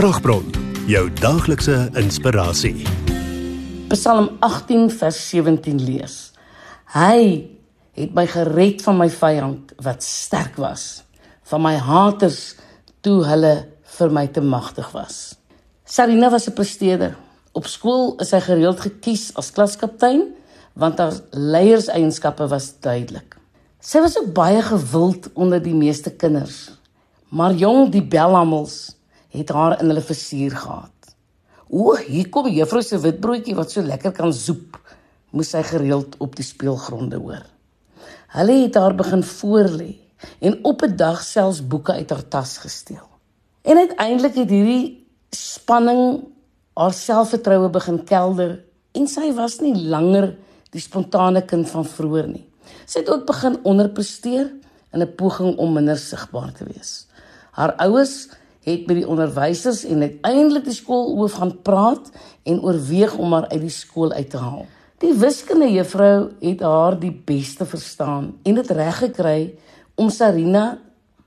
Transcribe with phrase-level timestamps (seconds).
[0.00, 0.46] Kragbron,
[0.88, 2.86] jou daaglikse inspirasie.
[3.92, 6.14] Psalm 18 vers 17 lees.
[6.94, 7.24] Hy
[8.00, 11.02] het my gered van my vyand wat sterk was,
[11.50, 12.54] van my haters
[13.04, 13.50] toe hulle
[13.98, 15.18] vir my te magtig was.
[15.84, 17.12] Sarina was 'n presteerder.
[17.52, 20.32] Op skool is sy gereeld gekies as klaskaptein
[20.72, 23.36] want haar leierseienskappe was duidelik.
[23.80, 26.70] Sy was ook baie gewild onder die meeste kinders.
[27.28, 28.96] Maar jong die Belhamels
[29.30, 31.14] het haar in hulle versuur gehad.
[31.70, 34.78] O, hier kom juffrou se witbroodjie wat so lekker kan soep,
[35.30, 37.44] moes sy gereeld op die speelgronde hoor.
[38.34, 39.92] Hulle het haar begin voorlê
[40.40, 43.06] en op 'n dag selfs boeke uit haar tas gesteel.
[43.62, 46.24] En uiteindelik het hierdie spanning
[46.74, 50.36] haar selfvertroue begin kelder en sy was nie langer
[50.70, 52.46] die spontane kind van vroeër nie.
[52.86, 54.50] Sy het ook begin onderpresteer
[54.92, 57.06] in 'n poging om minder sigbaar te wees.
[57.52, 58.28] Haar ouers
[58.66, 62.10] het met die onderwysers en uiteindelik die skoolhoof gaan praat
[62.42, 64.66] en oorweeg om haar uit die skool uit te haal.
[65.00, 69.54] Die wiskunde juffrou het haar die beste verstaan en dit reg gekry
[69.96, 70.78] om Sarina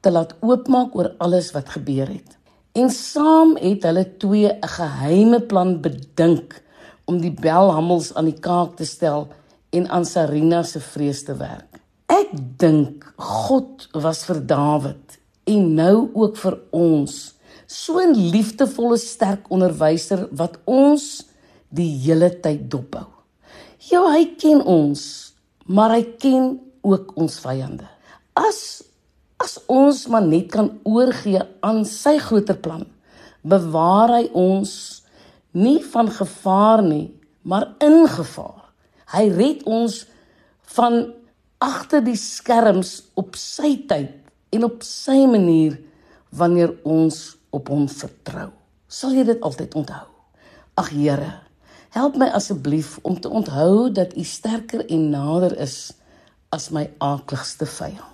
[0.00, 2.36] te laat oopmaak oor alles wat gebeur het.
[2.76, 6.62] En saam het hulle twee 'n geheime plan bedink
[7.04, 9.28] om die belhammels aan die kaak te stel
[9.70, 11.80] en aan Sarina se vrees te werk.
[12.06, 17.34] Ek dink God was vir Dawid en nou ook vir ons
[17.66, 21.24] so 'n liefdevolle sterk onderwyser wat ons
[21.68, 23.08] die hele tyd dophou.
[23.78, 25.32] Ja, hy ken ons,
[25.66, 27.88] maar hy ken ook ons vyande.
[28.34, 28.82] As
[29.42, 32.86] as ons maar net kan oorgee aan sy groter plan,
[33.42, 35.02] bewaar hy ons
[35.50, 37.10] nie van gevaar nie,
[37.42, 38.70] maar in gevaar.
[39.10, 40.06] Hy red ons
[40.76, 41.12] van
[41.58, 44.21] agter die skerms op sy tyd
[44.52, 45.78] en op sy manier
[46.36, 48.50] wanneer ons op hom vertrou.
[48.88, 50.06] Sal jy dit altyd onthou?
[50.80, 51.32] Ag Here,
[51.96, 55.92] help my asseblief om te onthou dat U sterker en nader is
[56.52, 58.11] as my aakligste vyand.